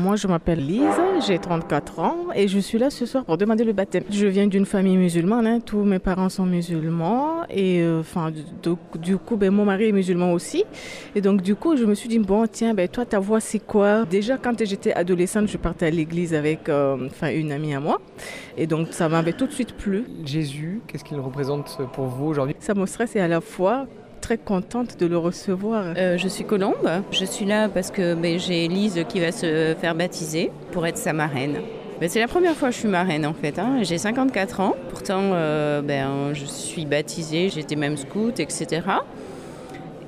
Moi, 0.00 0.16
je 0.16 0.26
m'appelle 0.26 0.66
Lise, 0.66 0.86
j'ai 1.26 1.38
34 1.38 1.98
ans 1.98 2.16
et 2.34 2.48
je 2.48 2.58
suis 2.58 2.78
là 2.78 2.88
ce 2.88 3.04
soir 3.04 3.22
pour 3.22 3.36
demander 3.36 3.64
le 3.64 3.74
baptême. 3.74 4.02
Je 4.10 4.26
viens 4.26 4.46
d'une 4.46 4.64
famille 4.64 4.96
musulmane, 4.96 5.46
hein, 5.46 5.60
tous 5.60 5.82
mes 5.84 5.98
parents 5.98 6.30
sont 6.30 6.46
musulmans 6.46 7.42
et 7.50 7.82
euh, 7.82 8.02
du, 8.98 9.18
coup, 9.18 9.36
ben, 9.36 9.50
mon 9.50 9.66
mari 9.66 9.90
est 9.90 9.92
musulman 9.92 10.32
aussi. 10.32 10.64
Et 11.14 11.20
donc 11.20 11.42
du 11.42 11.54
coup, 11.54 11.76
je 11.76 11.84
me 11.84 11.94
suis 11.94 12.08
dit 12.08 12.18
bon, 12.18 12.46
tiens, 12.50 12.72
ben 12.72 12.88
toi, 12.88 13.04
ta 13.04 13.18
voix 13.18 13.40
c'est 13.40 13.58
quoi? 13.58 14.06
Déjà, 14.06 14.38
quand 14.38 14.64
j'étais 14.64 14.94
adolescente, 14.94 15.48
je 15.48 15.58
partais 15.58 15.88
à 15.88 15.90
l'église 15.90 16.32
avec 16.32 16.70
euh, 16.70 16.96
une 17.34 17.52
amie 17.52 17.74
à 17.74 17.80
moi 17.80 18.00
et 18.56 18.66
donc 18.66 18.88
ça 18.92 19.06
m'avait 19.10 19.34
tout 19.34 19.46
de 19.46 19.52
suite 19.52 19.74
plu. 19.74 20.06
Jésus, 20.24 20.80
qu'est-ce 20.86 21.04
qu'il 21.04 21.20
représente 21.20 21.78
pour 21.92 22.06
vous 22.06 22.24
aujourd'hui? 22.24 22.56
Ça 22.58 22.72
me 22.72 22.86
stresse 22.86 23.16
et 23.16 23.20
à 23.20 23.28
la 23.28 23.42
fois 23.42 23.86
très 24.20 24.38
contente 24.38 24.98
de 24.98 25.06
le 25.06 25.18
recevoir. 25.18 25.94
Euh, 25.96 26.16
je 26.18 26.28
suis 26.28 26.44
Colombe. 26.44 27.02
Je 27.10 27.24
suis 27.24 27.44
là 27.44 27.68
parce 27.68 27.90
que 27.90 28.14
ben, 28.14 28.38
j'ai 28.38 28.68
Lise 28.68 29.04
qui 29.08 29.20
va 29.20 29.32
se 29.32 29.74
faire 29.80 29.94
baptiser 29.94 30.50
pour 30.72 30.86
être 30.86 30.98
sa 30.98 31.12
marraine. 31.12 31.56
Ben, 32.00 32.08
c'est 32.08 32.20
la 32.20 32.28
première 32.28 32.54
fois 32.54 32.68
que 32.68 32.74
je 32.74 32.80
suis 32.80 32.88
marraine 32.88 33.26
en 33.26 33.34
fait. 33.34 33.58
Hein. 33.58 33.82
J'ai 33.82 33.98
54 33.98 34.60
ans. 34.60 34.74
Pourtant, 34.88 35.20
euh, 35.20 35.82
ben, 35.82 36.32
je 36.32 36.44
suis 36.44 36.86
baptisée, 36.86 37.50
j'étais 37.50 37.76
même 37.76 37.96
scout, 37.96 38.38
etc. 38.40 38.82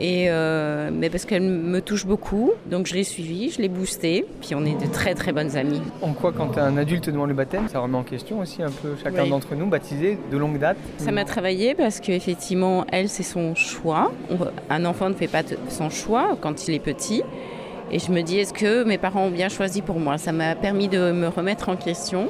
Et 0.00 0.30
euh, 0.30 0.90
mais 0.92 1.10
parce 1.10 1.26
qu'elle 1.26 1.42
me 1.42 1.80
touche 1.80 2.06
beaucoup, 2.06 2.52
donc 2.70 2.86
je 2.86 2.94
l'ai 2.94 3.04
suivie, 3.04 3.50
je 3.50 3.60
l'ai 3.60 3.68
boostée, 3.68 4.24
puis 4.40 4.54
on 4.54 4.64
est 4.64 4.80
de 4.80 4.90
très 4.90 5.14
très 5.14 5.32
bonnes 5.32 5.56
amies. 5.56 5.82
En 6.00 6.14
quoi, 6.14 6.32
quand 6.32 6.56
un 6.56 6.78
adulte 6.78 7.10
demande 7.10 7.28
le 7.28 7.34
baptême, 7.34 7.68
ça 7.68 7.80
remet 7.80 7.98
en 7.98 8.02
question 8.02 8.40
aussi 8.40 8.62
un 8.62 8.70
peu 8.70 8.94
chacun 9.02 9.26
d'entre 9.26 9.54
nous, 9.54 9.66
baptisé 9.66 10.18
de 10.32 10.38
longue 10.38 10.58
date 10.58 10.78
Ça 10.96 11.12
m'a 11.12 11.24
travaillé 11.24 11.74
parce 11.74 12.00
qu'effectivement, 12.00 12.86
elle, 12.90 13.10
c'est 13.10 13.22
son 13.22 13.54
choix. 13.54 14.10
Un 14.70 14.84
enfant 14.86 15.10
ne 15.10 15.14
fait 15.14 15.28
pas 15.28 15.42
son 15.68 15.90
choix 15.90 16.36
quand 16.40 16.66
il 16.66 16.74
est 16.74 16.80
petit. 16.80 17.22
Et 17.92 17.98
je 17.98 18.12
me 18.12 18.22
dis, 18.22 18.38
est-ce 18.38 18.52
que 18.52 18.84
mes 18.84 18.98
parents 18.98 19.24
ont 19.24 19.30
bien 19.30 19.48
choisi 19.48 19.82
pour 19.82 19.98
moi? 19.98 20.16
Ça 20.16 20.32
m'a 20.32 20.54
permis 20.54 20.88
de 20.88 21.10
me 21.10 21.26
remettre 21.26 21.68
en 21.68 21.76
question 21.76 22.28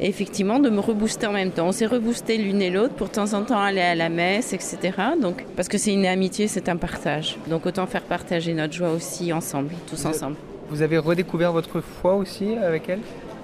et 0.00 0.08
effectivement 0.08 0.58
de 0.58 0.70
me 0.70 0.80
rebooster 0.80 1.26
en 1.26 1.32
même 1.32 1.50
temps. 1.50 1.68
On 1.68 1.72
s'est 1.72 1.86
reboosté 1.86 2.38
l'une 2.38 2.62
et 2.62 2.70
l'autre 2.70 2.94
pour 2.94 3.08
de 3.08 3.12
temps 3.12 3.34
en 3.34 3.42
temps 3.42 3.60
aller 3.60 3.80
à 3.80 3.94
la 3.94 4.08
messe, 4.08 4.52
etc. 4.52 4.78
Donc, 5.20 5.44
parce 5.56 5.68
que 5.68 5.78
c'est 5.78 5.92
une 5.92 6.06
amitié, 6.06 6.48
c'est 6.48 6.68
un 6.68 6.76
partage. 6.76 7.36
Donc 7.48 7.66
autant 7.66 7.86
faire 7.86 8.02
partager 8.02 8.54
notre 8.54 8.74
joie 8.74 8.90
aussi 8.90 9.32
ensemble, 9.32 9.74
tous 9.88 10.04
ensemble. 10.04 10.36
Vous 10.68 10.82
avez 10.82 10.98
redécouvert 10.98 11.52
votre 11.52 11.80
foi 11.80 12.14
aussi 12.14 12.56
avec 12.56 12.88
elle? 12.88 13.00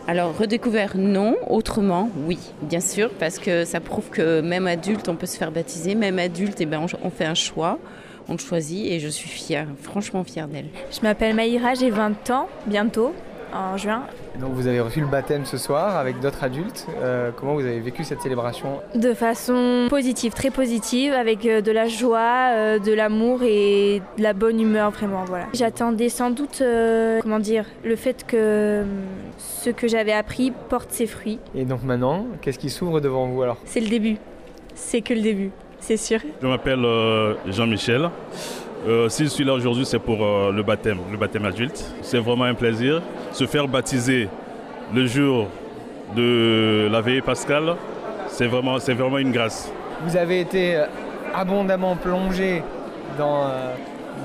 Alors 0.09 0.35
redécouvert 0.39 0.97
non, 0.97 1.37
autrement 1.49 2.09
oui, 2.27 2.39
bien 2.63 2.81
sûr, 2.81 3.11
parce 3.11 3.39
que 3.39 3.67
ça 3.67 3.79
prouve 3.79 4.09
que 4.09 4.41
même 4.41 4.67
adulte 4.67 5.07
on 5.11 5.17
peut 5.17 5.27
se 5.27 5.37
faire 5.37 5.53
baptiser, 5.53 5.95
même 5.95 6.19
adulte 6.19 6.59
et 6.61 6.63
eh 6.63 6.67
ben, 6.67 6.87
on, 7.03 7.11
fait 7.11 7.27
un 7.27 7.35
choix, 7.35 7.79
on 8.27 8.33
le 8.33 8.39
choisit 8.39 8.91
et 8.91 9.01
je 9.01 9.09
suis 9.09 9.29
fière, 9.29 9.67
franchement 9.83 10.25
fière 10.25 10.49
d'elle. 10.49 10.69
Je 10.91 11.03
m'appelle 11.03 11.37
Maïra, 11.37 11.75
j'ai 11.75 11.91
20 11.91 12.31
ans 12.31 12.49
bientôt 12.67 13.13
en 13.55 13.77
juin. 13.77 14.03
Donc 14.41 14.53
vous 14.53 14.67
avez 14.67 14.81
reçu 14.81 15.01
le 15.01 15.07
baptême 15.07 15.45
ce 15.45 15.57
soir 15.57 15.97
avec 15.97 16.21
d'autres 16.21 16.45
adultes. 16.45 16.87
Euh, 17.01 17.31
comment 17.35 17.55
vous 17.55 17.65
avez 17.65 17.81
vécu 17.81 18.05
cette 18.05 18.21
célébration 18.21 18.81
De 18.95 19.15
façon 19.15 19.87
positive, 19.89 20.33
très 20.33 20.51
positive, 20.51 21.13
avec 21.13 21.45
euh, 21.47 21.61
de 21.61 21.73
la 21.73 21.89
joie, 21.89 22.51
euh, 22.53 22.79
de 22.79 22.93
l'amour 22.93 23.43
et 23.43 24.03
de 24.17 24.23
la 24.23 24.33
bonne 24.33 24.61
humeur 24.61 24.91
vraiment. 24.91 25.25
Voilà. 25.25 25.47
J'attendais 25.55 26.09
sans 26.09 26.31
doute, 26.31 26.63
comment 27.23 27.39
dire, 27.39 27.65
le 27.85 27.97
fait 27.97 28.25
que 28.27 28.85
ce 29.39 29.71
que 29.71 29.89
j'avais 29.89 30.13
appris 30.13 30.53
porte 30.69 30.91
ses 30.91 31.07
fruits. 31.07 31.39
Et 31.55 31.65
donc 31.65 31.83
maintenant, 31.83 32.27
qu'est-ce 32.41 32.59
qui 32.59 32.71
s'ouvre 32.71 33.01
devant 33.01 33.27
vous 33.27 33.43
alors? 33.43 33.59
C'est 33.65 33.81
le 33.81 33.89
début. 33.89 34.17
C'est 34.75 35.01
que 35.01 35.15
le 35.15 35.21
début, 35.21 35.51
c'est 35.81 35.97
sûr. 35.97 36.21
Je 36.41 36.47
m'appelle 36.47 36.87
Jean-Michel. 37.47 38.11
Euh, 38.87 39.09
si 39.09 39.25
je 39.25 39.29
suis 39.29 39.45
là 39.45 39.55
aujourd'hui, 39.55 39.85
c'est 39.85 39.99
pour 39.99 40.25
euh, 40.25 40.53
le 40.53 40.63
baptême, 40.63 40.99
le 41.11 41.17
baptême 41.17 41.45
adulte. 41.45 41.85
C'est 42.03 42.19
vraiment 42.19 42.45
un 42.45 42.55
plaisir. 42.55 43.03
Se 43.33 43.47
faire 43.47 43.67
baptiser 43.67 44.29
le 44.95 45.07
jour 45.07 45.49
de 46.15 46.89
la 46.91 47.01
veillée 47.01 47.21
pascale, 47.21 47.75
c'est 48.29 48.47
vraiment, 48.47 48.79
c'est 48.79 48.95
vraiment 48.95 49.19
une 49.19 49.33
grâce. 49.33 49.71
Vous 50.05 50.17
avez 50.17 50.41
été 50.41 50.77
euh, 50.77 50.85
abondamment 51.35 51.97
plongé 51.97 52.63
dans, 53.19 53.49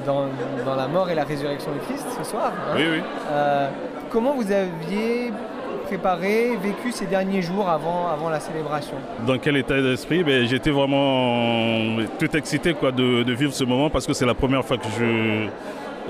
dans, 0.06 0.28
dans, 0.66 0.76
la 0.76 0.88
mort 0.88 1.10
et 1.10 1.16
la 1.16 1.24
résurrection 1.24 1.72
de 1.72 1.80
Christ 1.80 2.06
ce 2.18 2.24
soir. 2.24 2.52
Hein? 2.56 2.76
oui, 2.78 2.84
oui. 2.92 3.02
comment 4.12 4.36
vous 4.36 4.52
aviez 4.52 5.32
préparé, 5.86 6.58
vécu 6.62 6.92
ces 6.92 7.06
derniers 7.06 7.42
jours 7.42 7.70
avant, 7.70 8.08
avant 8.08 8.30
la 8.30 8.40
célébration 8.40 8.96
Dans 9.28 9.38
quel 9.38 9.58
état 9.58 9.82
d'esprit? 9.82 10.24
Ben, 10.24 10.46
J'étais 10.46 10.72
vraiment 10.72 11.98
tout 12.20 12.36
excité 12.36 12.74
quoi, 12.74 12.92
de, 12.92 13.32
vivre 13.34 13.54
ce 13.54 13.64
moment 13.64 13.90
parce 13.90 14.06
que 14.06 14.14
c'est 14.14 14.26
la 14.26 14.34
première 14.34 14.64
fois 14.64 14.78
que 14.78 14.88
je, 14.98 15.48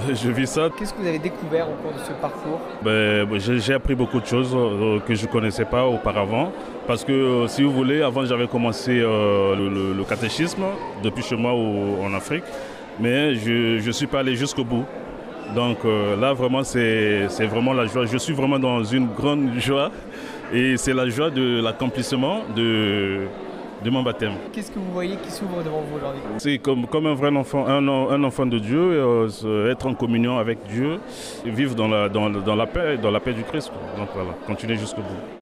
je 0.13 0.29
vis 0.29 0.47
ça. 0.47 0.69
Qu'est-ce 0.78 0.94
que 0.94 1.02
vous 1.02 1.07
avez 1.07 1.19
découvert 1.19 1.68
au 1.69 1.73
cours 1.81 1.94
de 1.94 2.00
ce 2.00 2.13
parcours? 2.13 2.59
Ben, 2.84 3.28
J'ai 3.40 3.73
appris 3.73 3.96
beaucoup 3.96 4.19
de 4.19 4.25
choses 4.25 4.53
euh, 4.56 5.00
que 5.00 5.13
je 5.16 5.25
ne 5.25 5.31
connaissais 5.31 5.66
pas 5.66 5.85
auparavant. 5.85 6.52
Parce 6.88 7.03
que, 7.03 7.12
euh, 7.12 7.47
si 7.47 7.63
vous 7.63 7.72
voulez, 7.72 8.02
avant 8.02 8.25
j'avais 8.25 8.47
commencé 8.47 9.00
euh, 9.00 9.56
le, 9.56 10.03
catéchisme 10.03 10.63
depuis 11.02 11.23
chez 11.23 11.35
moi 11.35 11.53
en 11.53 12.13
Afrique, 12.13 12.44
mais 13.00 13.35
je 13.35 13.85
ne 13.85 13.91
suis 13.91 14.07
pas 14.07 14.19
allé 14.19 14.35
jusqu'au 14.35 14.63
bout. 14.63 14.85
Donc 15.56 15.78
euh, 15.86 16.16
là, 16.19 16.34
vraiment, 16.34 16.64
c'est 16.64 17.28
vraiment 17.47 17.74
la 17.74 17.86
joie. 17.86 18.06
Je 18.06 18.18
suis 18.18 18.34
vraiment 18.34 18.59
dans 18.59 18.84
une 18.84 19.08
grande 19.08 19.52
joie 19.59 19.91
et 20.52 20.78
c'est 20.78 20.94
la 20.94 21.08
joie 21.09 21.30
de 21.30 21.62
l'accomplissement 21.62 22.41
de, 22.56 23.28
de 23.84 23.90
mon 23.90 24.02
baptême. 24.02 24.34
Qu'est-ce 24.52 24.72
que 24.72 24.80
vous 24.80 24.91
voyez 24.91 25.16
qui 25.18 25.30
s'ouvre 25.31 25.64
devant 25.64 25.81
vous 25.81 25.97
aujourd'hui? 25.97 26.22
C'est 26.38 26.58
comme, 26.58 26.88
comme 26.88 27.06
un 27.08 27.14
vrai 27.14 27.30
enfant, 27.36 27.68
un, 27.68 27.88
un 27.88 28.24
enfant 28.24 28.46
de 28.46 28.59
Dieu, 28.59 28.80
euh, 28.80 29.72
être 29.72 29.86
en 29.86 29.94
communion 29.94 30.38
avec 30.40 30.59
Dieu, 30.68 31.00
vivre 31.46 31.75
dans 31.75 31.88
la, 31.88 32.09
dans, 32.09 32.30
dans 32.30 32.56
la 32.56 32.66
paix, 32.66 32.97
dans 32.97 33.12
la 33.12 33.20
paix 33.20 33.34
du 33.34 33.44
Christ. 33.44 33.72
Donc 33.97 34.09
voilà, 34.14 34.31
continuer 34.47 34.75
jusqu'au 34.78 35.02
bout. 35.02 35.38